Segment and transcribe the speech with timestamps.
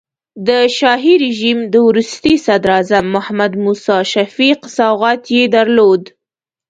[0.47, 6.03] د شاهي رژیم د وروستي صدراعظم محمد موسی شفیق سوغات یې درلود.